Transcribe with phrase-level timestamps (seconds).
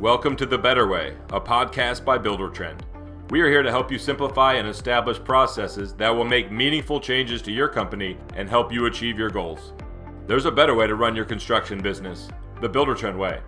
[0.00, 2.80] Welcome to The Better Way, a podcast by Buildertrend.
[3.30, 7.40] We are here to help you simplify and establish processes that will make meaningful changes
[7.42, 9.72] to your company and help you achieve your goals.
[10.26, 12.28] There's a better way to run your construction business,
[12.60, 13.40] the Buildertrend way.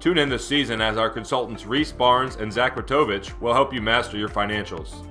[0.00, 3.82] Tune in this season as our consultants Reece Barnes and Zach Ratovich will help you
[3.82, 5.06] master your financials.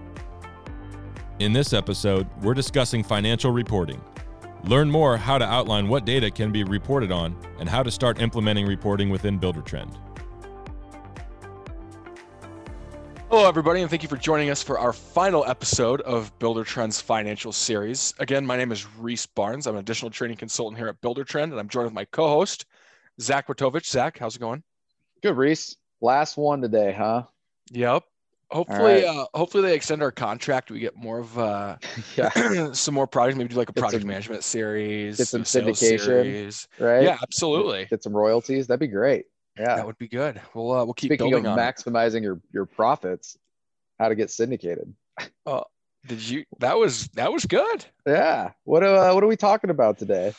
[1.37, 4.01] In this episode, we're discussing financial reporting.
[4.63, 8.19] Learn more how to outline what data can be reported on and how to start
[8.19, 9.95] implementing reporting within Buildertrend.
[13.31, 17.53] Hello, everybody, and thank you for joining us for our final episode of Buildertrend's financial
[17.53, 18.13] series.
[18.19, 19.67] Again, my name is Reece Barnes.
[19.67, 22.65] I'm an additional training consultant here at Buildertrend, and I'm joined with my co-host,
[23.21, 23.85] Zach Ratovich.
[23.85, 24.61] Zach, how's it going?
[25.23, 25.77] Good, Reece.
[26.01, 27.23] Last one today, huh?
[27.71, 28.03] Yep.
[28.49, 29.05] Hopefully, right.
[29.05, 30.69] uh, hopefully they extend our contract.
[30.69, 31.77] We get more of uh,
[32.17, 32.71] yeah.
[32.73, 33.37] some more projects.
[33.37, 36.67] Maybe do like a project some, management series, get some syndication, series.
[36.79, 37.03] right?
[37.03, 37.85] Yeah, absolutely.
[37.85, 38.67] Get some royalties.
[38.67, 39.27] That'd be great.
[39.61, 40.41] Yeah, that would be good.
[40.53, 42.23] We'll uh, we'll keep Speaking building of on maximizing it.
[42.23, 43.37] your your profits.
[43.99, 44.93] How to get syndicated?
[45.45, 45.65] Oh,
[46.07, 46.45] did you?
[46.59, 47.85] That was that was good.
[48.07, 48.51] Yeah.
[48.63, 50.33] What uh, what are we talking about today?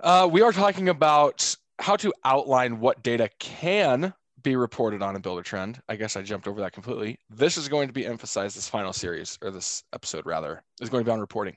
[0.00, 5.20] Uh, we are talking about how to outline what data can be reported on a
[5.20, 5.80] Buildertrend.
[5.88, 7.18] I guess I jumped over that completely.
[7.30, 8.56] This is going to be emphasized.
[8.56, 11.56] This final series or this episode rather is going to be on reporting.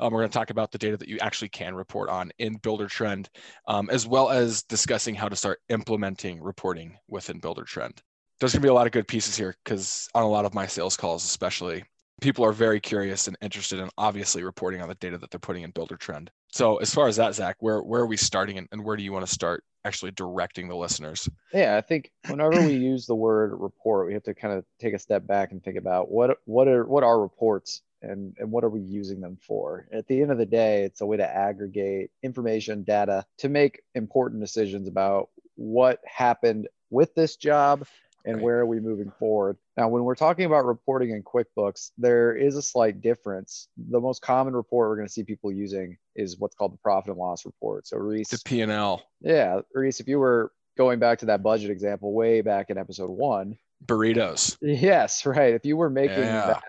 [0.00, 2.58] Um, we're going to talk about the data that you actually can report on in
[2.58, 3.28] Buildertrend,
[3.68, 7.98] um, as well as discussing how to start implementing reporting within Buildertrend.
[8.38, 10.54] There's going to be a lot of good pieces here because on a lot of
[10.54, 11.84] my sales calls, especially,
[12.20, 15.62] people are very curious and interested in obviously reporting on the data that they're putting
[15.62, 16.28] in Buildertrend.
[16.48, 19.02] So as far as that, Zach, where where are we starting and, and where do
[19.02, 21.28] you want to start actually directing the listeners?
[21.52, 24.94] Yeah, I think whenever we use the word report, we have to kind of take
[24.94, 28.64] a step back and think about what what are what are reports and, and what
[28.64, 29.88] are we using them for?
[29.92, 33.82] At the end of the day, it's a way to aggregate information, data to make
[33.94, 37.86] important decisions about what happened with this job
[38.26, 38.44] and right.
[38.44, 39.56] where are we moving forward.
[39.76, 43.68] Now, when we're talking about reporting in QuickBooks, there is a slight difference.
[43.90, 47.10] The most common report we're going to see people using is what's called the profit
[47.10, 47.86] and loss report.
[47.86, 49.02] So, Reece, the P and L.
[49.20, 53.10] Yeah, Reece, if you were going back to that budget example way back in episode
[53.10, 54.56] one, burritos.
[54.60, 55.54] Yes, right.
[55.54, 56.46] If you were making yeah.
[56.46, 56.64] that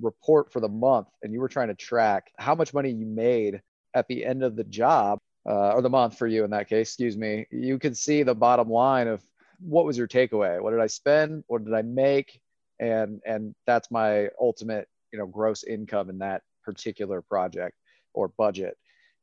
[0.00, 3.60] report for the month and you were trying to track how much money you made
[3.94, 6.88] at the end of the job uh, or the month for you in that case,
[6.88, 9.22] excuse me, you could see the bottom line of
[9.60, 10.60] what was your takeaway?
[10.60, 11.44] What did I spend?
[11.46, 12.40] What did I make?
[12.80, 17.76] And and that's my ultimate, you know, gross income in that particular project
[18.12, 18.76] or budget.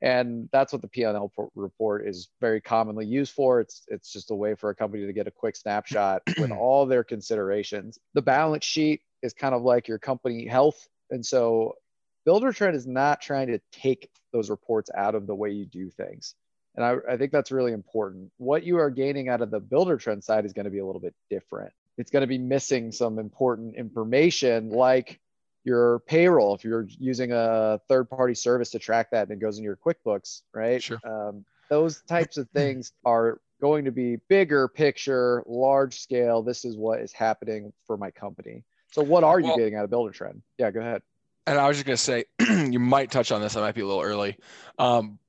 [0.04, 3.60] And that's what the P&L report is very commonly used for.
[3.60, 6.86] It's it's just a way for a company to get a quick snapshot with all
[6.86, 8.00] their considerations.
[8.14, 10.88] The balance sheet is kind of like your company health.
[11.12, 11.76] And so
[12.28, 16.36] Buildertrend is not trying to take those reports out of the way you do things.
[16.76, 18.32] And I, I think that's really important.
[18.38, 21.02] What you are gaining out of the Buildertrend side is going to be a little
[21.02, 21.74] bit different.
[21.98, 25.20] It's going to be missing some important information like
[25.64, 26.56] your payroll.
[26.56, 29.78] If you're using a third party service to track that and it goes in your
[29.78, 30.82] QuickBooks, right?
[30.82, 31.00] Sure.
[31.04, 36.42] Um, those types of things are going to be bigger picture, large scale.
[36.42, 38.64] This is what is happening for my company.
[38.92, 40.42] So what are you well, getting out of Buildertrend?
[40.58, 41.02] Yeah, go ahead.
[41.48, 42.26] And I was just going to say,
[42.72, 43.56] you might touch on this.
[43.56, 44.38] I might be a little early.
[44.78, 45.20] Um,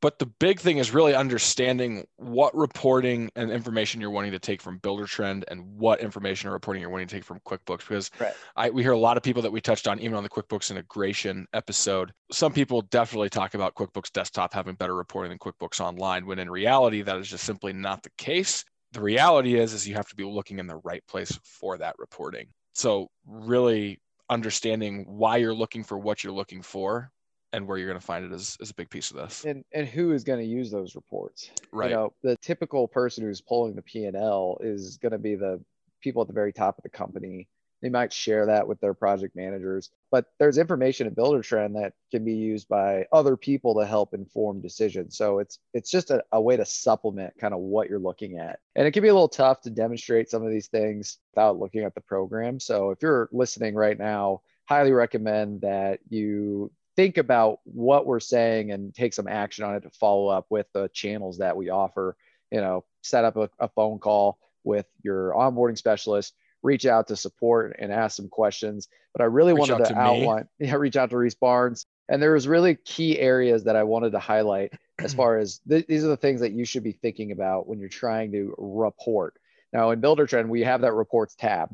[0.00, 4.62] but the big thing is really understanding what reporting and information you're wanting to take
[4.62, 7.80] from Buildertrend and what information or reporting you're wanting to take from QuickBooks.
[7.80, 8.34] Because right.
[8.56, 10.70] I, we hear a lot of people that we touched on, even on the QuickBooks
[10.70, 12.12] integration episode.
[12.32, 16.50] Some people definitely talk about QuickBooks Desktop having better reporting than QuickBooks Online, when in
[16.50, 18.64] reality, that is just simply not the case.
[18.92, 21.94] The reality is, is you have to be looking in the right place for that
[21.98, 22.48] reporting.
[22.72, 24.00] So really
[24.30, 27.10] understanding why you're looking for what you're looking for
[27.52, 29.44] and where you're going to find it is, is a big piece of this.
[29.44, 31.50] And and who is going to use those reports?
[31.72, 31.90] Right.
[31.90, 35.34] You know, the typical person who's pulling the P and L is going to be
[35.34, 35.60] the
[36.00, 37.48] people at the very top of the company
[37.82, 42.24] they might share that with their project managers, but there's information in Buildertrend that can
[42.24, 45.16] be used by other people to help inform decisions.
[45.16, 48.60] So it's it's just a, a way to supplement kind of what you're looking at.
[48.76, 51.84] And it can be a little tough to demonstrate some of these things without looking
[51.84, 52.60] at the program.
[52.60, 56.70] So if you're listening right now, highly recommend that you
[57.00, 60.66] think about what we're saying and take some action on it to follow up with
[60.74, 62.16] the channels that we offer.
[62.50, 67.16] You know, set up a, a phone call with your onboarding specialist reach out to
[67.16, 68.88] support and ask some questions.
[69.14, 71.86] But I really reach wanted to, to outline, yeah, reach out to Reece Barnes.
[72.08, 75.86] And there was really key areas that I wanted to highlight as far as th-
[75.86, 79.34] these are the things that you should be thinking about when you're trying to report.
[79.72, 81.70] Now in Buildertrend, we have that reports tab,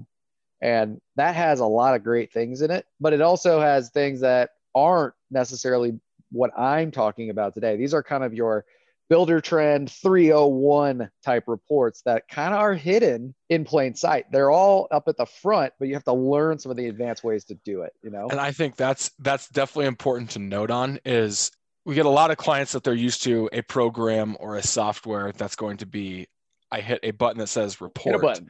[0.61, 4.21] and that has a lot of great things in it, but it also has things
[4.21, 5.99] that aren't necessarily
[6.33, 7.77] what I'm talking about today.
[7.77, 8.65] These are kind of your
[9.11, 14.25] Buildertrend 301 type reports that kind of are hidden in plain sight.
[14.33, 17.23] They're all up at the front but you have to learn some of the advanced
[17.23, 18.27] ways to do it you know?
[18.29, 21.53] And i think that's that's definitely important to note on is
[21.85, 25.33] we get a lot of clients that they're used to a program or a software
[25.33, 26.27] that's going to be
[26.71, 28.41] i hit a button that says report.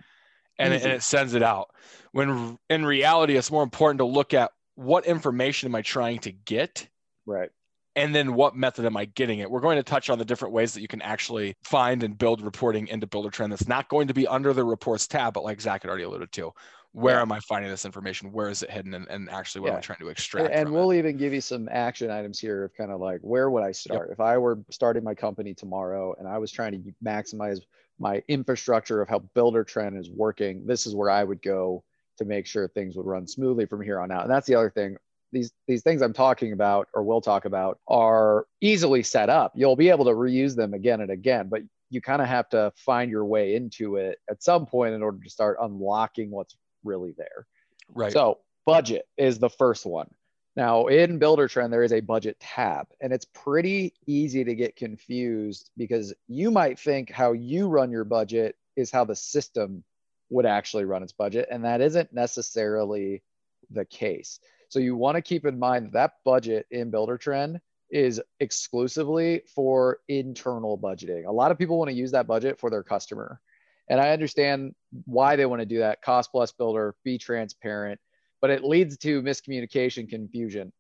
[0.59, 1.69] And it, and it sends it out.
[2.13, 6.31] When in reality it's more important to look at what information am i trying to
[6.31, 6.89] get
[7.27, 7.51] right
[7.97, 9.51] and then what method am I getting it?
[9.51, 12.43] We're going to touch on the different ways that you can actually find and build
[12.43, 15.83] reporting into Buildertrend that's not going to be under the reports tab, but like Zach
[15.83, 16.53] had already alluded to,
[16.93, 17.23] where yeah.
[17.23, 18.33] am I finding this information?
[18.33, 18.93] Where is it hidden?
[18.93, 19.73] And, and actually, what yeah.
[19.73, 20.51] am I trying to extract?
[20.51, 20.99] And, and we'll it?
[20.99, 24.09] even give you some action items here of kind of like where would I start?
[24.09, 24.13] Yep.
[24.13, 27.61] If I were starting my company tomorrow and I was trying to maximize
[27.99, 31.83] my infrastructure of how Buildertrend is working, this is where I would go
[32.19, 34.23] to make sure things would run smoothly from here on out.
[34.23, 34.97] And that's the other thing
[35.33, 39.53] these these things I'm talking about or will talk about are easily set up.
[39.55, 42.73] You'll be able to reuse them again and again, but you kind of have to
[42.77, 47.15] find your way into it at some point in order to start unlocking what's really
[47.17, 47.47] there.
[47.95, 48.13] Right.
[48.13, 50.09] So budget is the first one.
[50.57, 55.71] Now in Buildertrend, there is a budget tab, and it's pretty easy to get confused
[55.77, 59.85] because you might think how you run your budget is how the system
[60.31, 63.23] would actually run its budget, and that isn't necessarily
[63.71, 64.41] the case.
[64.69, 69.99] So you want to keep in mind that, that budget in Buildertrend is exclusively for
[70.09, 71.27] internal budgeting.
[71.27, 73.41] A lot of people want to use that budget for their customer.
[73.89, 74.75] And I understand
[75.05, 76.03] why they want to do that.
[76.03, 78.01] Cost plus builder, be transparent,
[78.41, 80.73] but it leads to miscommunication, confusion.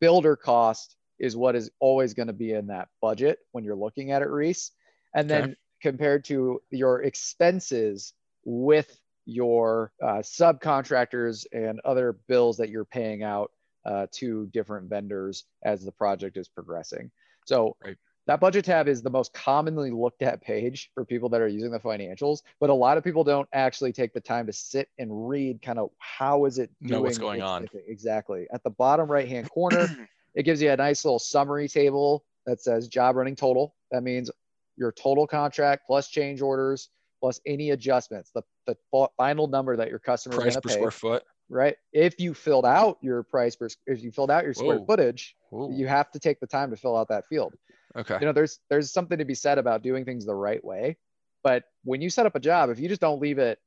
[0.00, 4.12] Builder cost is what is always going to be in that budget when you're looking
[4.12, 4.70] at it, Reece.
[5.14, 5.54] And then okay.
[5.82, 8.12] compared to your expenses
[8.44, 13.50] with your uh, subcontractors and other bills that you're paying out
[13.84, 17.10] uh, to different vendors as the project is progressing.
[17.46, 17.96] So right.
[18.26, 21.70] that budget tab is the most commonly looked at page for people that are using
[21.70, 25.28] the financials, but a lot of people don't actually take the time to sit and
[25.28, 27.66] read kind of how is it doing know what's going on.
[27.86, 28.46] Exactly.
[28.52, 29.88] At the bottom right hand corner,
[30.34, 33.74] it gives you a nice little summary table that says job running total.
[33.90, 34.30] That means
[34.76, 36.88] your total contract plus change orders
[37.24, 38.76] plus any adjustments, the, the
[39.16, 41.22] final number that your customer price is per pay, square foot.
[41.48, 41.74] Right.
[41.90, 44.84] If you filled out your price per, if you filled out your square Whoa.
[44.84, 45.70] footage, Whoa.
[45.70, 47.54] you have to take the time to fill out that field.
[47.96, 48.18] Okay.
[48.20, 50.98] You know, there's there's something to be said about doing things the right way.
[51.42, 53.58] But when you set up a job, if you just don't leave it,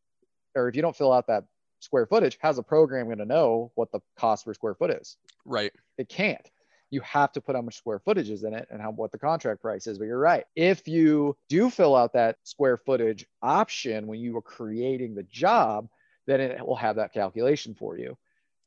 [0.53, 1.45] or if you don't fill out that
[1.79, 5.17] square footage, how's a program going to know what the cost per square foot is?
[5.45, 5.71] Right.
[5.97, 6.47] It can't
[6.89, 9.19] you have to put how much square footage is in it and how what the
[9.19, 9.97] contract price is.
[9.97, 10.45] But you're right.
[10.55, 15.89] If you do fill out that square footage option when you are creating the job,
[16.25, 18.17] then it will have that calculation for you.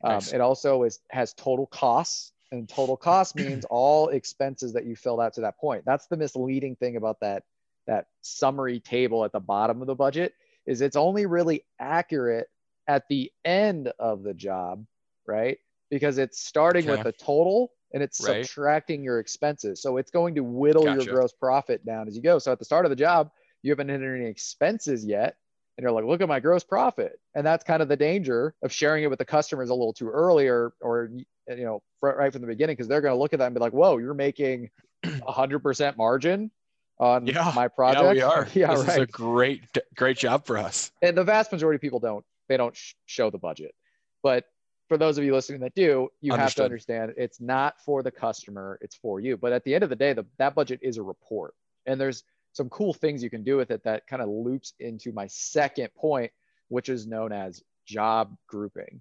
[0.03, 0.17] Um.
[0.17, 4.97] Um, it also is has total costs, and total cost means all expenses that you
[4.97, 5.85] filled out to that point.
[5.85, 7.45] That's the misleading thing about that
[7.87, 10.35] that summary table at the bottom of the budget
[10.67, 12.49] is it's only really accurate
[12.87, 14.85] at the end of the job,
[15.27, 15.59] right?
[15.91, 16.93] Because it's starting okay.
[16.93, 18.45] with the total and it's right.
[18.45, 19.83] subtracting your expenses.
[19.83, 21.05] So it's going to whittle gotcha.
[21.05, 22.39] your gross profit down as you go.
[22.39, 23.31] So at the start of the job,
[23.63, 25.37] you haven't entered any expenses yet.
[25.77, 27.19] And you're like, look at my gross profit.
[27.35, 30.09] And that's kind of the danger of sharing it with the customers a little too
[30.09, 31.11] early or, or
[31.49, 33.61] you know, right from the beginning, because they're going to look at that and be
[33.61, 34.71] like, whoa, you're making
[35.05, 36.51] 100% margin
[36.99, 38.05] on yeah, my project.
[38.05, 38.49] Yeah, we are.
[38.55, 38.97] Yeah, this right.
[38.99, 39.63] is a great,
[39.97, 40.93] great job for us.
[41.01, 43.75] And the vast majority of people don't, they don't sh- show the budget.
[44.23, 44.45] But
[44.91, 46.41] for those of you listening that do, you Understood.
[46.41, 49.37] have to understand it's not for the customer, it's for you.
[49.37, 51.55] But at the end of the day, the, that budget is a report.
[51.87, 55.13] And there's some cool things you can do with it that kind of loops into
[55.13, 56.33] my second point,
[56.71, 59.01] which is known as job grouping.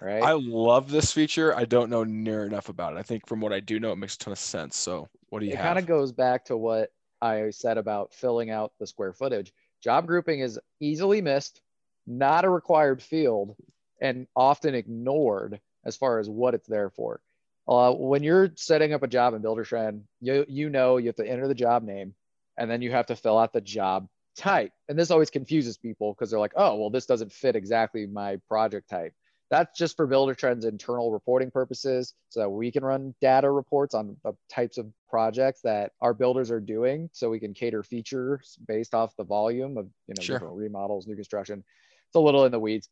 [0.00, 0.22] Right.
[0.22, 1.56] I love this feature.
[1.56, 3.00] I don't know near enough about it.
[3.00, 4.76] I think from what I do know, it makes a ton of sense.
[4.76, 5.64] So what do you it have?
[5.64, 9.52] It kind of goes back to what I said about filling out the square footage.
[9.82, 11.62] Job grouping is easily missed,
[12.06, 13.56] not a required field,
[14.00, 17.20] and often ignored as far as what it's there for.
[17.68, 21.28] Uh, when you're setting up a job in Buildertrend, you you know you have to
[21.28, 22.14] enter the job name,
[22.56, 24.72] and then you have to fill out the job type.
[24.88, 28.36] And this always confuses people because they're like, oh, well, this doesn't fit exactly my
[28.48, 29.12] project type.
[29.50, 34.16] That's just for Buildertrend's internal reporting purposes, so that we can run data reports on
[34.24, 38.94] the types of projects that our builders are doing, so we can cater features based
[38.94, 40.40] off the volume of you know sure.
[40.52, 41.64] remodels, new construction.
[42.08, 42.88] It's a little in the weeds.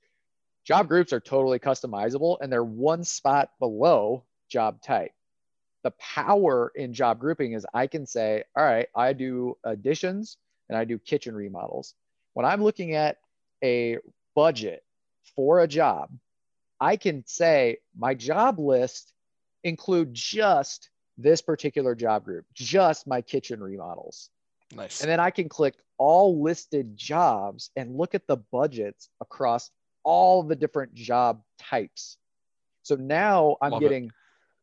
[0.69, 5.13] Job groups are totally customizable and they're one spot below job type.
[5.83, 10.37] The power in job grouping is I can say, all right, I do additions
[10.69, 11.95] and I do kitchen remodels.
[12.35, 13.17] When I'm looking at
[13.65, 13.97] a
[14.35, 14.85] budget
[15.35, 16.11] for a job,
[16.79, 19.15] I can say my job list
[19.65, 24.29] include just this particular job group, just my kitchen remodels.
[24.77, 25.01] Nice.
[25.01, 29.71] And then I can click all listed jobs and look at the budgets across
[30.05, 32.17] all the different job types.
[32.83, 33.85] So now I'm Love it.
[33.85, 34.11] getting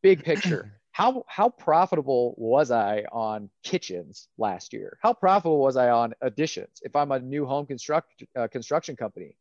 [0.01, 0.71] big picture.
[0.95, 4.97] How how profitable was I on kitchens last year?
[5.01, 6.79] How profitable was I on additions?
[6.83, 9.35] If I'm a new home construct uh, construction company,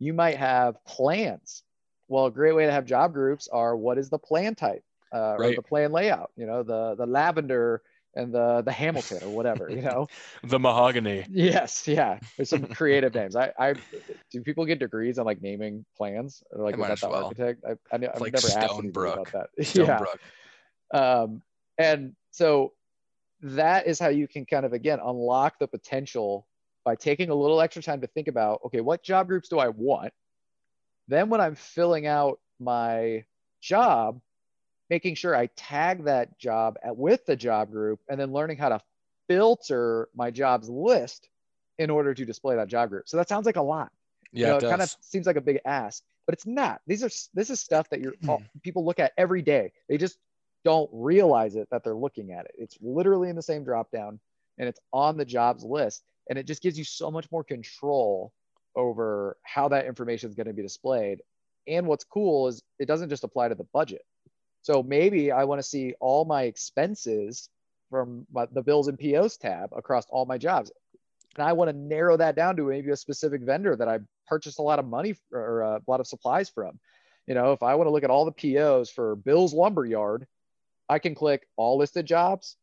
[0.00, 1.62] you might have plans.
[2.08, 4.82] Well, a great way to have job groups are what is the plan type
[5.14, 6.32] uh, or the plan layout?
[6.34, 7.82] You know, the the lavender
[8.18, 9.70] and the the Hamilton or whatever.
[9.78, 10.08] You know,
[10.42, 11.24] the mahogany.
[11.30, 12.18] Yes, yeah.
[12.36, 13.36] There's some creative names.
[13.36, 13.74] I, I
[14.30, 16.42] do people get degrees on like naming plans?
[16.50, 17.26] Or, like was that the well.
[17.26, 17.64] architect?
[17.64, 19.12] I, I, have like never asked anybody Stonebrook.
[19.12, 19.50] about that.
[19.76, 20.00] yeah.
[20.92, 21.22] Stonebrook.
[21.24, 21.42] Um,
[21.78, 22.72] and so
[23.42, 26.48] that is how you can kind of again unlock the potential
[26.84, 29.68] by taking a little extra time to think about okay, what job groups do I
[29.68, 30.12] want?
[31.06, 33.24] Then when I'm filling out my
[33.60, 34.20] job,
[34.90, 38.70] making sure I tag that job at, with the job group and then learning how
[38.70, 38.80] to
[39.28, 41.28] filter my jobs list
[41.78, 43.08] in order to display that job group.
[43.08, 43.92] So that sounds like a lot.
[44.32, 46.80] Yeah, you know, it it kind of seems like a big ask, but it's not.
[46.86, 48.30] These are this is stuff that you're hmm.
[48.30, 49.72] all, people look at every day.
[49.88, 50.18] They just
[50.64, 52.52] don't realize it that they're looking at it.
[52.58, 54.18] It's literally in the same drop down
[54.58, 58.32] and it's on the jobs list and it just gives you so much more control
[58.76, 61.20] over how that information is going to be displayed.
[61.66, 64.04] And what's cool is it doesn't just apply to the budget.
[64.62, 67.48] So maybe I want to see all my expenses
[67.90, 70.70] from my, the bills and POs tab across all my jobs.
[71.36, 74.58] And I want to narrow that down to maybe a specific vendor that I purchased
[74.58, 76.78] a lot of money or uh, a lot of supplies from.
[77.26, 80.26] You know, if I want to look at all the POs for Bill's Lumberyard,
[80.88, 82.56] I can click all listed jobs,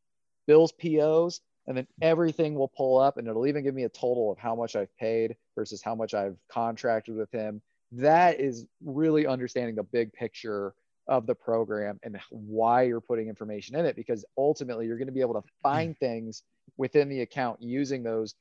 [0.48, 4.32] Bill's POs, and then everything will pull up and it'll even give me a total
[4.32, 7.62] of how much I've paid versus how much I've contracted with him.
[7.94, 10.74] That is really understanding the big picture
[11.08, 15.14] of the program and why you're putting information in it because ultimately you're going to
[15.14, 16.44] be able to find things
[16.78, 18.36] within the account using those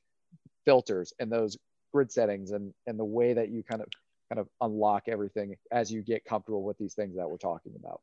[0.65, 1.57] filters and those
[1.93, 3.87] grid settings and and the way that you kind of
[4.29, 8.01] kind of unlock everything as you get comfortable with these things that we're talking about.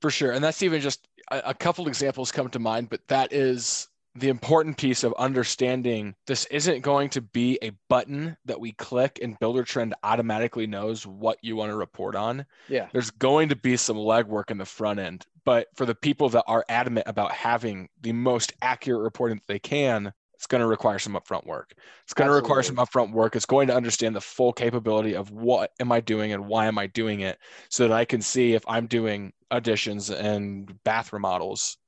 [0.00, 0.32] For sure.
[0.32, 4.28] And that's even just a, a couple examples come to mind, but that is the
[4.28, 9.38] important piece of understanding this isn't going to be a button that we click and
[9.40, 12.46] Buildertrend automatically knows what you want to report on.
[12.68, 12.88] Yeah.
[12.92, 15.26] There's going to be some legwork in the front end.
[15.44, 19.58] But for the people that are adamant about having the most accurate reporting that they
[19.58, 21.74] can, it's going to require some upfront work.
[22.04, 23.34] It's going to require some upfront work.
[23.34, 26.78] It's going to understand the full capability of what am I doing and why am
[26.78, 31.78] I doing it so that I can see if I'm doing additions and bath remodels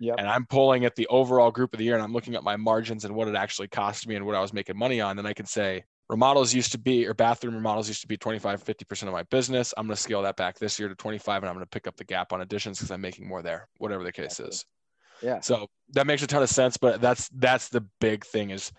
[0.00, 0.16] Yep.
[0.18, 2.56] and I'm pulling at the overall group of the year and I'm looking at my
[2.56, 5.26] margins and what it actually cost me and what I was making money on, then
[5.26, 9.02] I can say remodels used to be or bathroom remodels used to be 25, 50%
[9.02, 9.72] of my business.
[9.76, 11.86] I'm going to scale that back this year to 25 and I'm going to pick
[11.86, 14.48] up the gap on additions because I'm making more there, whatever the case Exactly.
[14.48, 14.64] is.
[15.22, 15.40] Yeah.
[15.40, 18.72] So that makes a ton of sense, but that's that's the big thing is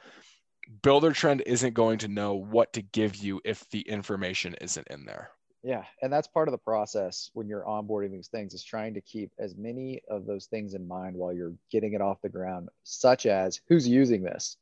[0.81, 5.31] Buildertrend isn't going to know what to give you if the information isn't in there.
[5.63, 9.01] Yeah, and that's part of the process when you're onboarding these things is trying to
[9.01, 12.67] keep as many of those things in mind while you're getting it off the ground,
[12.83, 14.57] such as who's using this,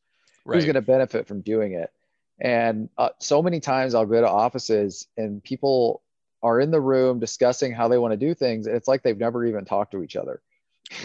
[0.45, 1.91] who's going to benefit from doing it.
[2.39, 6.03] And uh, so many times I'll go to offices and people
[6.43, 8.67] are in the room discussing how they want to do things.
[8.67, 10.41] And it's like they've never even talked to each other.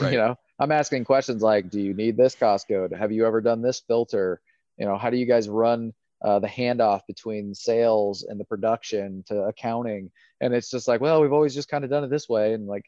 [0.00, 0.12] Right.
[0.12, 2.93] you know, I'm asking questions like, do you need this cost code?
[2.93, 4.41] Have you ever done this filter?
[4.76, 9.25] You know, how do you guys run uh, the handoff between sales and the production
[9.26, 10.11] to accounting?
[10.40, 12.52] And it's just like, well, we've always just kind of done it this way.
[12.54, 12.85] And like,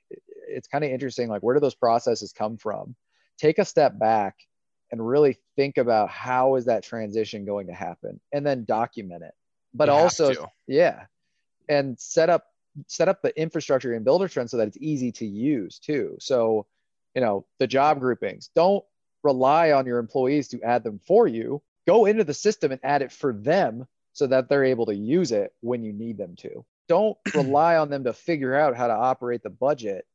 [0.48, 1.28] it's kind of interesting.
[1.28, 2.94] Like, where do those processes come from?
[3.38, 4.36] Take a step back
[4.90, 9.34] and really think about how is that transition going to happen and then document it.
[9.74, 11.04] But You also, yeah,
[11.68, 12.46] and set up
[12.86, 16.16] set up the infrastructure and Buildertrend so that it's easy to use too.
[16.20, 16.66] So,
[17.14, 18.50] you know, the job groupings.
[18.54, 18.84] Don't
[19.22, 21.60] rely on your employees to add them for you.
[21.88, 25.32] Go into the system and add it for them so that they're able to use
[25.32, 26.66] it when you need them to.
[26.86, 30.06] Don't rely on them to figure out how to operate the budget.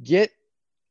[0.00, 0.30] Get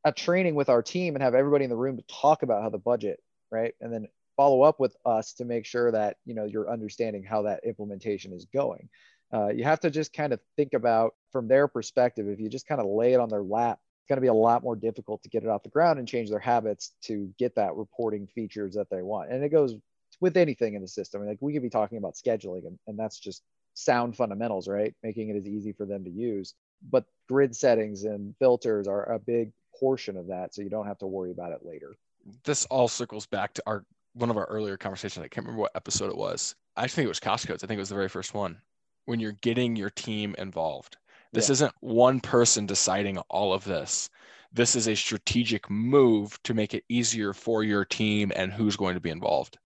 [0.03, 2.69] a training with our team and have everybody in the room to talk about how
[2.69, 3.75] the budget, right?
[3.79, 7.43] And then follow up with us to make sure that you know you're understanding how
[7.43, 8.89] that implementation is going.
[9.33, 12.27] Uh, you have to just kind of think about from their perspective.
[12.27, 14.33] If you just kind of lay it on their lap, it's going to be a
[14.33, 17.55] lot more difficult to get it off the ground and change their habits to get
[17.55, 19.31] that reporting features that they want.
[19.31, 19.75] And it goes
[20.23, 21.19] with anything in the system.
[21.19, 24.69] I mean, like we could be talking about scheduling, and, and that's just sound fundamentals,
[24.69, 24.95] right?
[25.03, 26.53] Making it as easy for them to use.
[26.89, 30.97] But grid settings and filters are a big portion of that, so you don't have
[30.99, 31.97] to worry about it later.
[32.45, 35.25] This all circles back to our one of our earlier conversations.
[35.25, 36.55] I can't remember what episode it was.
[36.77, 37.63] I think it was cost codes.
[37.63, 38.61] I think it was the very first one.
[39.05, 40.95] When you're getting your team involved,
[41.33, 41.53] this Yeah.
[41.53, 44.09] isn't one person deciding all of this.
[44.55, 48.93] this is a strategic move to make it easier for your team and who's going
[48.93, 49.57] to be involved.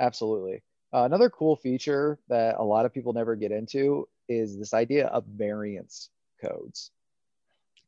[0.00, 0.62] Absolutely.
[0.92, 5.06] Uh, another cool feature that a lot of people never get into is this idea
[5.06, 6.90] of variance codes.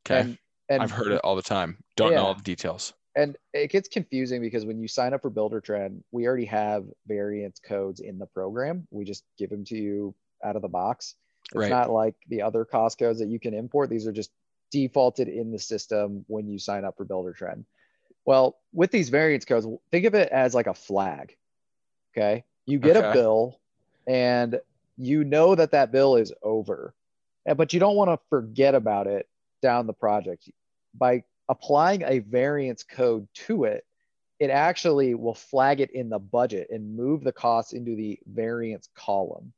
[0.07, 0.21] Okay.
[0.21, 1.79] And, and I've heard it all the time.
[1.97, 2.19] Don't yeah.
[2.19, 2.95] know all the details.
[3.17, 7.61] And it gets confusing because when you sign up for Buildertrend, we already have variance
[7.61, 8.89] codes in the program.
[8.91, 11.15] We just give them to you out of the box.
[11.47, 11.71] It's right.
[11.71, 13.91] not like the other cost codes that you can import.
[13.91, 14.31] These are just
[14.73, 17.65] defaulted in the system when you sign up for Buildertrend.
[18.25, 21.37] Well, with these variance codes, think of it as like a flag.
[22.17, 22.45] Okay.
[22.67, 23.11] You get okay.
[23.11, 23.61] a bill
[24.07, 24.61] and
[24.97, 26.95] you know that that bill is over,
[27.57, 29.29] but you don't want to forget about it
[29.63, 30.49] down the project.
[30.95, 33.85] By applying a variance code to it,
[34.39, 38.89] it actually will flag it in the budget and move the costs into the variance
[38.95, 39.53] column.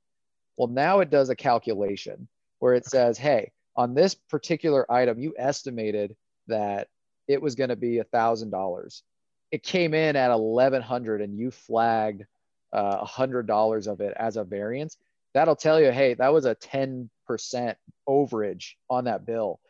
[0.56, 5.34] Well, now it does a calculation where it says, hey, on this particular item, you
[5.36, 6.88] estimated that
[7.28, 9.02] it was going to be a thousand dollars.
[9.50, 12.24] It came in at eleven hundred, and you flagged
[12.72, 14.96] uh, a uh, hundred dollars of it as a variance.
[15.34, 19.60] That'll tell you, hey, that was a ten percent overage on that bill.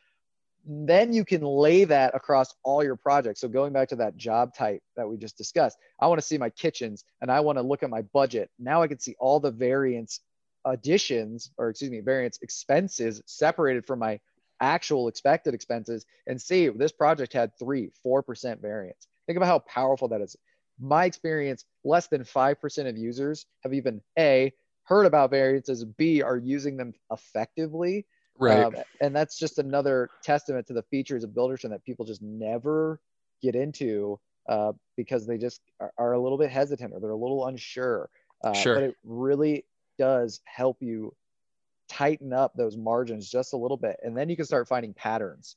[0.69, 3.41] Then you can lay that across all your projects.
[3.41, 6.39] So going back to that job type that we just discussed, I want to see
[6.39, 8.51] my kitchens and I want to look at my budget.
[8.59, 10.21] Now I can see all the variance
[10.67, 14.19] additions or excuse me variance expenses separated from my
[14.61, 19.59] actual expected expenses and see this project had three four percent variance think about how
[19.61, 20.37] powerful that is
[20.81, 24.53] my experience less than 5% of users have even a
[24.85, 28.07] heard about variances b are using them effectively
[28.39, 32.23] right um, and that's just another testament to the features of buildertrend that people just
[32.23, 33.01] never
[33.43, 34.19] get into
[34.49, 38.09] uh, because they just are, are, a little bit hesitant or they're a little unsure
[38.45, 38.75] uh, sure.
[38.75, 39.65] but it really
[39.99, 41.13] does help you
[41.89, 43.97] tighten up those margins just a little bit.
[44.03, 45.57] And then you can start finding patterns.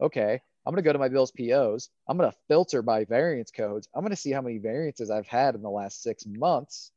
[0.00, 1.90] Okay, I'm going to go to my bills POs.
[2.08, 3.88] I'm going to filter by variance codes.
[3.94, 6.90] I'm going to see how many variances I've had in the last six months.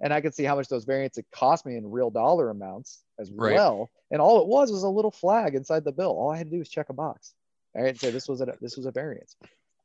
[0.00, 3.30] And I can see how much those variances cost me in real dollar amounts as
[3.32, 3.54] right.
[3.54, 3.90] well.
[4.12, 6.10] And all it was was a little flag inside the bill.
[6.10, 7.34] All I had to do was check a box.
[7.74, 9.36] All right, say this was a this was a variance.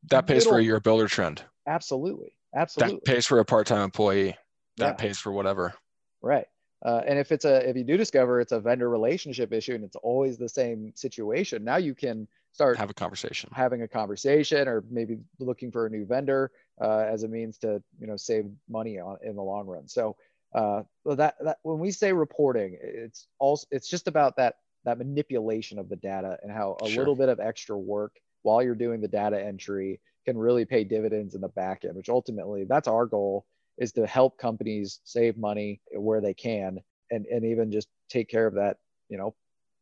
[0.09, 1.41] That pays for your Buildertrend.
[1.67, 2.95] Absolutely, absolutely.
[2.95, 4.37] That pays for a part-time employee.
[4.77, 4.93] That yeah.
[4.93, 5.73] pays for whatever.
[6.21, 6.45] Right.
[6.83, 9.83] Uh, and if it's a if you do discover it's a vendor relationship issue and
[9.83, 14.67] it's always the same situation, now you can start have a conversation, having a conversation,
[14.67, 18.45] or maybe looking for a new vendor uh, as a means to you know save
[18.69, 19.87] money on in the long run.
[19.87, 20.15] So
[20.55, 25.77] uh, that that when we say reporting, it's also it's just about that that manipulation
[25.79, 26.99] of the data and how a sure.
[26.99, 31.35] little bit of extra work while you're doing the data entry can really pay dividends
[31.35, 33.45] in the back end, which ultimately that's our goal
[33.77, 36.79] is to help companies save money where they can
[37.11, 38.77] and, and even just take care of that,
[39.09, 39.35] you know,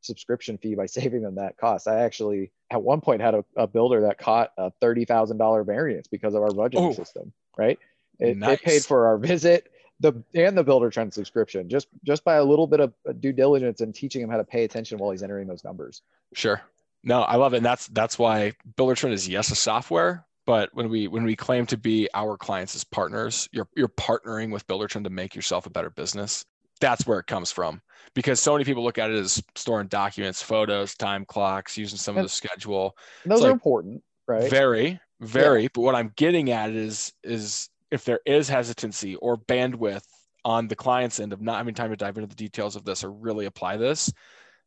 [0.05, 1.87] subscription fee by saving them that cost.
[1.87, 5.63] I actually at one point had a, a builder that caught a thirty thousand dollar
[5.63, 7.33] variance because of our budgeting oh, system.
[7.57, 7.79] Right,
[8.19, 8.59] it, nice.
[8.59, 12.67] it, paid for our visit, the and the Buildertrend subscription just just by a little
[12.67, 15.63] bit of due diligence and teaching him how to pay attention while he's entering those
[15.63, 16.01] numbers.
[16.33, 16.61] Sure.
[17.05, 17.57] No, I love it.
[17.57, 21.65] And that's that's why Buildertrend is yes a software, but when we when we claim
[21.67, 25.69] to be our clients as partners you're you're partnering with buildertrend to make yourself a
[25.69, 26.45] better business
[26.84, 27.82] that's where it comes from
[28.13, 32.17] because so many people look at it as storing documents photos time clocks using some
[32.17, 35.67] and of the schedule those it's are important right very very yeah.
[35.74, 40.04] but what i'm getting at is is if there is hesitancy or bandwidth
[40.43, 43.02] on the client's end of not having time to dive into the details of this
[43.02, 44.12] or really apply this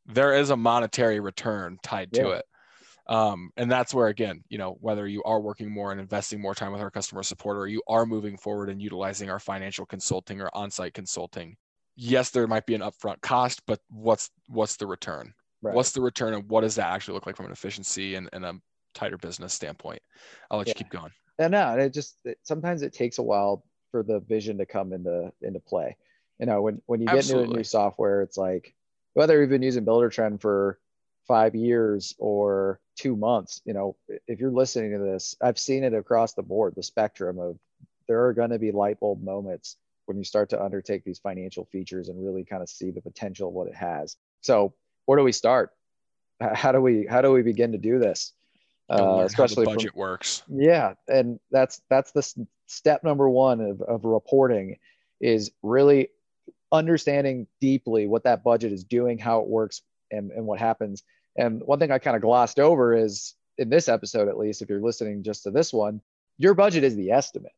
[0.07, 2.23] there is a monetary return tied yeah.
[2.23, 2.47] to it
[3.09, 6.57] um, and that's where, again, you know, whether you are working more and investing more
[6.57, 10.41] time with our customer support or you are moving forward and utilizing our financial consulting
[10.41, 11.57] or on-site consulting,
[11.97, 15.35] yes, there might be an upfront cost, but what's what's the return?
[15.63, 15.75] Right.
[15.75, 18.45] What's the return and what does that actually look like from an efficiency and, and
[18.45, 18.55] a
[18.95, 20.01] tighter business standpoint?
[20.51, 20.73] I'll let yeah.
[20.73, 21.11] you keep going.
[21.39, 24.93] And no, it just it, sometimes it takes a while for the vision to come
[24.93, 25.97] into into play.
[26.39, 27.49] You know, when when you get Absolutely.
[27.49, 28.75] new new software, it's like
[29.15, 30.79] whether you've been using Buildertrend for
[31.27, 35.93] five years or two months you know if you're listening to this i've seen it
[35.93, 37.59] across the board the spectrum of
[38.09, 41.65] there are going to be light bulb moments when you start to undertake these financial
[41.67, 44.17] features and really kind of see the potential of what it has.
[44.41, 45.73] So where do we start?
[46.41, 48.33] How do we how do we begin to do this?
[48.89, 50.43] Uh, especially how the budget from, works.
[50.49, 54.79] Yeah and that's that's the step number one of, of reporting
[55.21, 56.09] is really
[56.73, 61.03] understanding deeply what that budget is doing how it works and, and what happens.
[61.37, 64.69] And one thing I kind of glossed over is in this episode, at least, if
[64.69, 66.01] you're listening just to this one,
[66.39, 67.53] your budget is the estimate.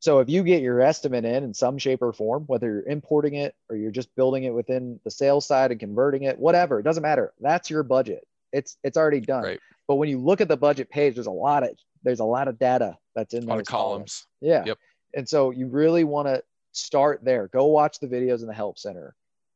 [0.00, 3.34] So if you get your estimate in in some shape or form, whether you're importing
[3.34, 6.82] it or you're just building it within the sales side and converting it, whatever, it
[6.82, 7.32] doesn't matter.
[7.40, 8.26] That's your budget.
[8.52, 9.42] It's it's already done.
[9.42, 9.60] Right.
[9.88, 11.70] But when you look at the budget page, there's a lot of
[12.02, 14.26] there's a lot of data that's in A lot those of columns.
[14.40, 14.64] Yeah.
[14.66, 14.78] Yep.
[15.14, 17.48] And so you really want to start there.
[17.48, 19.14] Go watch the videos in the help center.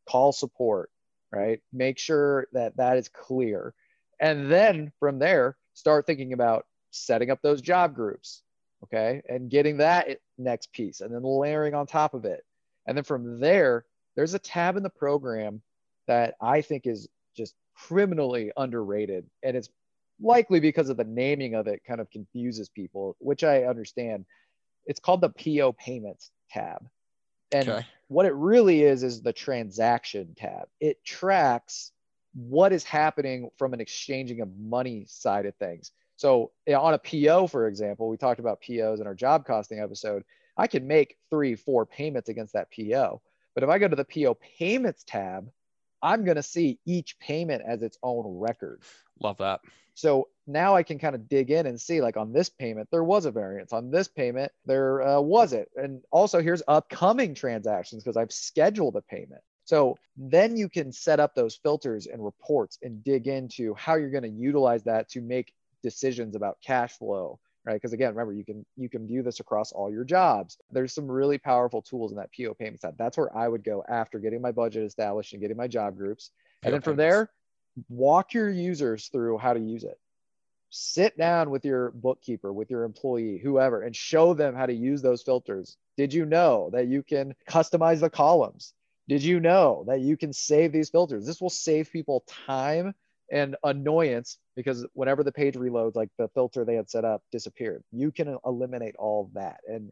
[0.09, 0.91] Call support,
[1.31, 1.61] right?
[1.73, 3.75] Make sure that that is clear.
[4.19, 8.43] And then from there, start thinking about setting up those job groups,
[8.85, 9.23] okay?
[9.29, 12.45] And getting that next piece and then layering on top of it.
[12.87, 13.85] And then from there,
[14.17, 15.63] there's a tab in the program
[16.07, 19.71] that I think is just criminally underrated and it's
[20.21, 24.27] likely because of the naming of it kind of confuses people, which I understand.
[24.87, 26.87] It's called the PO payments tab.
[27.53, 27.87] And Okay.
[28.09, 30.69] what it really is is the transaction tab.
[30.81, 31.93] It tracks
[32.35, 35.93] what is happening from an exchanging of money side of things.
[36.21, 40.23] So on a PO, for example, we talked about POs in our job costing episode.
[40.55, 43.23] I can make three, four payments against that PO.
[43.55, 45.51] But if I go to the PO payments tab,
[46.03, 48.83] I'm going to see each payment as its own record.
[49.19, 49.61] Love that.
[49.95, 53.03] So now I can kind of dig in and see, like on this payment, there
[53.03, 53.73] was a variance.
[53.73, 55.69] On this payment, there uh, wasn't.
[55.75, 59.41] And also, here's upcoming transactions because I've scheduled a payment.
[59.65, 64.11] So then you can set up those filters and reports and dig into how you're
[64.11, 67.75] going to utilize that to make decisions about cash flow right?
[67.75, 70.59] Because again remember you can you can view this across all your jobs.
[70.71, 73.85] There's some really powerful tools in that po payment tab that's where i would go
[73.89, 76.31] after getting my budget established and getting my job groups.
[76.63, 77.11] And PO then from payments.
[77.11, 77.31] there
[77.89, 79.99] walk your users through how to use it.
[80.71, 85.03] Sit down with your bookkeeper with your employee whoever and show them how to use
[85.03, 85.77] those filters.
[85.97, 88.73] Did you know that you can customize the columns?
[89.09, 91.27] Did you know that you can save these filters?
[91.27, 92.95] This will save people time
[93.31, 97.83] and annoyance because whenever the page reloads like the filter they had set up disappeared
[97.93, 99.91] you can eliminate all that and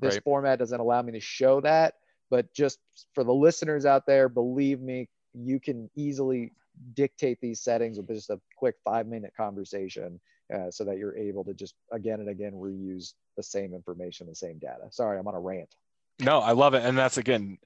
[0.00, 0.22] this Right.
[0.24, 1.94] format doesn't allow me to show that
[2.30, 2.78] but just
[3.14, 6.52] for the listeners out there believe me you can easily
[6.94, 10.20] dictate these settings with just a quick five minute conversation
[10.54, 14.34] uh, so that you're able to just again and again reuse the same information the
[14.34, 15.74] same data sorry i'm on a rant
[16.18, 16.84] No, I love it.
[16.84, 17.58] And that's again,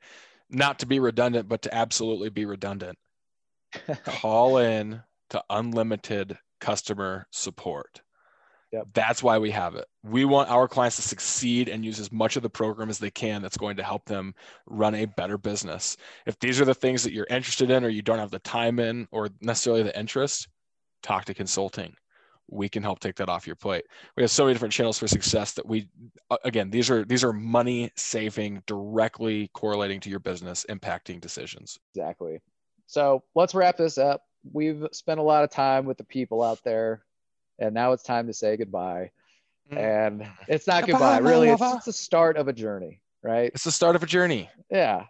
[0.50, 2.98] not to be redundant, but to absolutely be redundant.
[4.04, 8.00] Call in to unlimited customer support.
[8.72, 8.88] Yep.
[8.92, 9.86] That's why we have it.
[10.02, 13.10] We want our clients to succeed and use as much of the program as they
[13.10, 14.34] can that's going to help them
[14.66, 15.96] run a better business.
[16.26, 18.78] If these are the things that you're interested in or you don't have the time
[18.78, 20.48] in or necessarily the interest,
[21.02, 21.94] talk to consulting.
[22.50, 23.84] We can help take that off your plate.
[24.16, 25.88] We have so many different channels for success that we
[26.44, 31.78] again, these are these are money saving directly correlating to your business impacting decisions.
[31.94, 32.40] Exactly.
[32.86, 34.22] So let's wrap this up.
[34.52, 37.02] We've spent a lot of time with the people out there,
[37.58, 39.10] and now it's time to say goodbye.
[39.70, 41.50] And it's not Goodbye, goodbye, really.
[41.50, 43.50] It's, it's the start of a journey, right?
[43.54, 45.04] It's the start of a journey, Yeah.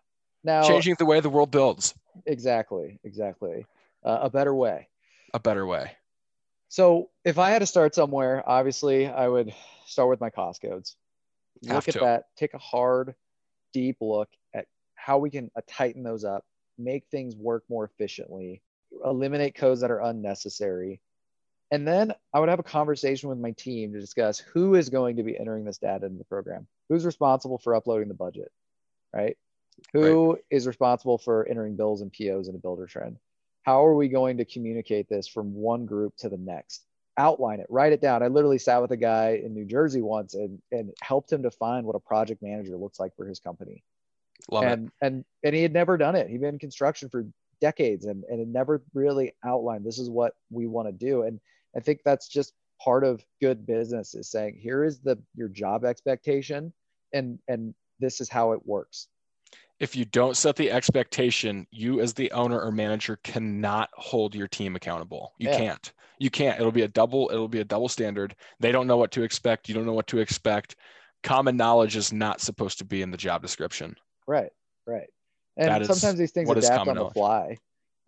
[0.44, 1.94] Now, changing the way the world builds
[2.26, 3.66] exactly, exactly.
[4.04, 4.88] Uh, a better way.
[5.34, 5.92] a better way.
[6.68, 9.52] So if I had to start somewhere, obviously I would
[9.86, 10.96] start with my cost codes.
[11.66, 12.00] Have Look at to.
[12.00, 13.14] that, take a hard,
[13.72, 16.44] deep look at how we can uh, tighten those up,
[16.78, 18.62] make things work more efficiently,
[19.04, 21.00] eliminate codes that are unnecessary.
[21.70, 25.16] And then I would have a conversation with my team to discuss who is going
[25.16, 28.50] to be entering this data in the program, who's responsible for uploading the budget,
[29.12, 29.36] right?
[29.92, 33.16] Who is responsible for entering bills and POs in a Buildertrend?
[33.62, 36.84] How are we going to communicate this from one group to the next?
[37.18, 38.22] Outline it, write it down.
[38.22, 41.84] I literally sat with a guy in New Jersey once and, and helped him define
[41.84, 43.82] what a project manager looks like for his company.
[44.50, 44.70] Love it.
[44.70, 46.28] and, and and he had never done it.
[46.28, 47.26] He'd been in construction for
[47.60, 51.22] decades and, and had never really outlined this is what we want to do.
[51.22, 51.40] And
[51.76, 55.84] I think that's just part of good business is saying here is the your job
[55.84, 56.72] expectation
[57.12, 59.08] and and this is how it works.
[59.80, 64.48] If you don't set the expectation, you as the owner or manager cannot hold your
[64.48, 65.32] team accountable.
[65.38, 65.58] You Yeah.
[65.58, 65.92] can't.
[66.20, 66.58] You can't.
[66.58, 67.30] It'll be a double.
[67.32, 68.34] It'll be a double standard.
[68.58, 69.68] They don't know what to expect.
[69.68, 70.76] You don't know what to expect.
[71.22, 73.96] Common knowledge is not supposed to be in the job description.
[74.26, 74.50] Right,
[74.86, 75.08] right.
[75.58, 77.58] And sometimes these things adapt on the fly.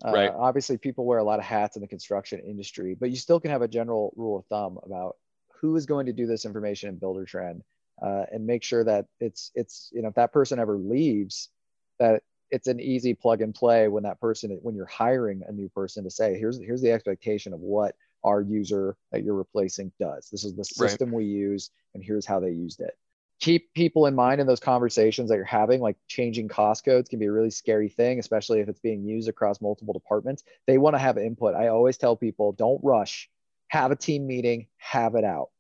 [0.05, 0.33] Uh, Right.
[0.35, 3.51] Obviously, people wear a lot of hats in the construction industry, but you still can
[3.51, 5.17] have a general rule of thumb about
[5.61, 7.61] who is going to do this information in Buildertrend,
[8.01, 11.51] uh, and make sure that it's it's you know if that person ever leaves,
[11.99, 15.69] that it's an easy plug and play when that person when you're hiring a new
[15.69, 20.31] person to say here's here's the expectation of what our user that you're replacing does.
[20.31, 20.91] This is the Right.
[20.91, 22.97] system we use, and here's how they used it
[23.41, 27.19] keep people in mind in those conversations that you're having like changing cost codes can
[27.19, 30.45] be a really scary thing especially if it's being used across multiple departments.
[30.67, 31.55] They want to have input.
[31.55, 33.29] I always tell people don't rush.
[33.69, 35.51] Have a team meeting have it out.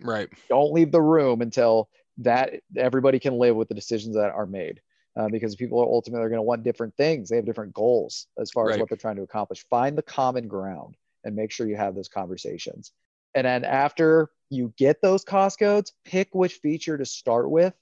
[0.00, 0.28] Right.
[0.48, 4.80] don't leave the room until that everybody can live with the decisions that are made
[5.16, 7.28] uh, because people are ultimately going to want different things.
[7.28, 9.64] They have different goals as far as what they're trying to accomplish.
[9.70, 12.92] Find the common ground and make sure you have those conversations.
[13.34, 17.74] And then after you get those cost codes, pick which feature to start with.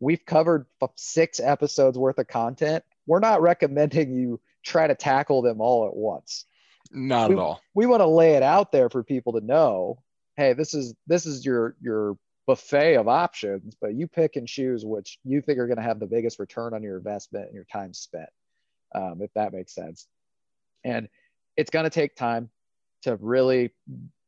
[0.00, 2.84] We've covered six episodes worth of content.
[3.06, 6.44] We're not recommending you try to tackle them all at once.
[6.90, 7.60] Not we, at all.
[7.74, 10.02] We want to lay it out there for people to know,
[10.36, 14.84] hey, this is this is your your buffet of options, but you pick and choose
[14.84, 17.66] which you think are going to have the biggest return on your investment and your
[17.72, 18.28] time spent,
[18.94, 20.06] um, if that makes sense.
[20.84, 21.08] And
[21.56, 22.50] it's going to take time
[23.02, 23.70] to really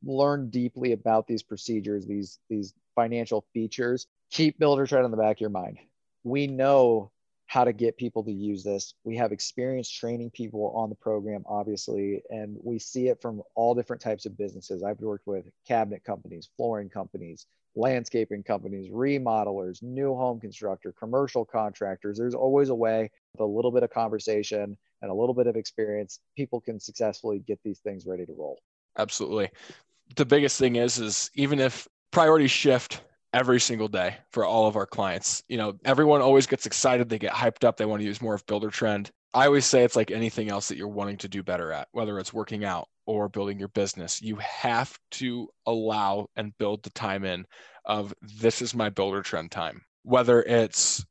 [0.05, 4.07] learn deeply about these procedures, these these financial features.
[4.31, 5.79] Keep builders right on the back of your mind.
[6.23, 7.11] We know
[7.47, 8.95] how to get people to use this.
[9.05, 13.75] We have experience training people on the program, obviously, and we see it from all
[13.75, 14.83] different types of businesses.
[14.83, 22.17] I've worked with cabinet companies, flooring companies, landscaping companies, remodelers, new home constructor, commercial contractors.
[22.17, 25.55] There's always a way with a little bit of conversation and a little bit of
[25.55, 28.59] experience, people can successfully get these things ready to roll.
[28.97, 29.51] Absolutely.
[30.17, 33.03] The biggest thing is is even if priorities shift
[33.35, 35.43] every single day for all of our clients.
[35.49, 38.35] You know, everyone always gets excited, they get hyped up, they want to use more
[38.35, 39.11] of Buildertrend.
[39.35, 42.21] I always say it's like anything else that you're wanting to do better at, whether
[42.21, 44.23] it's working out or building your business.
[44.23, 47.45] You have to allow and build the time in
[47.85, 51.05] of this is my Buildertrend time, whether it's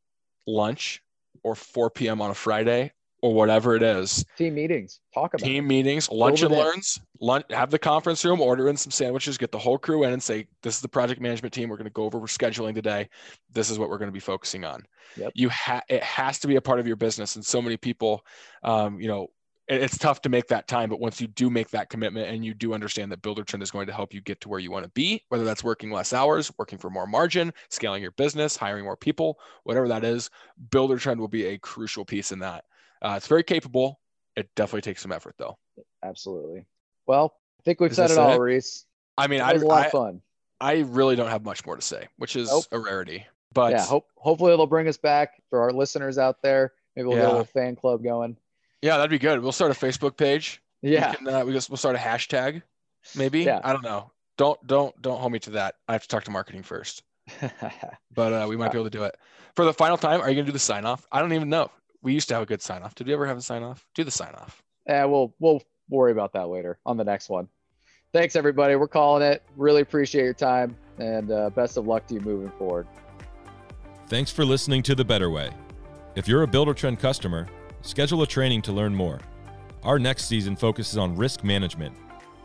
[0.48, 1.02] lunch
[1.44, 2.22] or 4 p.m.
[2.22, 4.26] on a Friday or whatever it is.
[4.38, 5.68] Team meetings, talk about team it.
[5.68, 9.58] meetings, lunch and learns, lunch, have the conference room, order in some sandwiches, get the
[9.58, 11.70] whole crew in and say, this is the project management team.
[11.70, 13.08] We're going to go over we're scheduling today.
[13.54, 14.84] This is what we're going to be focusing on.
[15.16, 15.32] Yep.
[15.36, 17.38] You have, it has to be a part of your business.
[17.38, 18.26] And so many people,
[18.62, 19.28] um, you know,
[19.70, 22.54] it's tough to make that time, but once you do make that commitment and you
[22.54, 24.92] do understand that Buildertrend is going to help you get to where you want to
[24.92, 28.98] be, whether that's working less hours, working for more margin, scaling your business, hiring more
[28.98, 30.30] people, whatever that is,
[30.68, 32.66] Buildertrend will be a crucial piece in that.
[33.04, 34.00] Uh, it's very capable.
[34.36, 35.58] It definitely takes some effort, though.
[36.04, 36.66] Absolutely.
[37.06, 38.40] Well, I think we've Is said it all, it?
[38.40, 38.86] Reece.
[39.18, 40.22] I mean, It I, was a lot I, of fun.
[40.62, 42.66] I really don't have much more to say, which is Nope.
[42.72, 43.26] a rarity.
[43.54, 46.74] But yeah, hope, hopefully it'll bring us back for our listeners out there.
[46.96, 48.38] Maybe we'll get a little fan club going.
[48.82, 49.40] yeah, that'd be good.
[49.42, 50.62] We'll start a Facebook page.
[50.82, 51.12] Yeah.
[51.12, 52.62] we can, uh, we just we'll start a hashtag,
[53.16, 53.42] maybe.
[53.44, 53.62] Yeah.
[53.64, 54.12] I don't know.
[54.38, 55.76] Don't don't don't hold me to that.
[55.88, 57.04] I have to talk to marketing first,
[58.14, 59.16] but uh, we might be able to do it
[59.56, 60.22] for the final time.
[60.22, 61.06] Are you gonna do the sign off?
[61.12, 61.70] I don't even know.
[62.04, 62.94] We used to have a good sign off.
[62.96, 63.88] Did we ever have a sign off?
[63.96, 64.62] Do the sign off.
[64.88, 67.48] yeah, we'll we'll worry about that later on the next one.
[68.12, 68.76] Thanks everybody.
[68.76, 69.42] We're calling it.
[69.58, 72.86] Really appreciate your time and uh, best of luck to you moving forward.
[74.08, 75.50] Thanks for listening to The Better Way.
[76.16, 77.48] If you're a Buildertrend customer,
[77.82, 79.20] schedule a training to learn more.
[79.82, 81.96] Our next season focuses on risk management.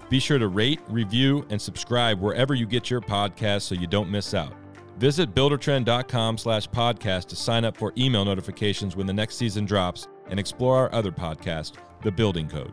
[0.08, 4.10] Be sure to rate, review, and subscribe wherever you get your podcasts so you don't
[4.10, 4.54] miss out.
[4.98, 10.08] Visit buildertrend.com slash podcast to sign up for email notifications when the next season drops
[10.28, 12.72] and explore our other podcast, The Building Code.